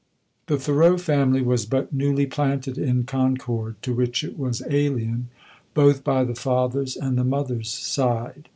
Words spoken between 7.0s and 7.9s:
the mother's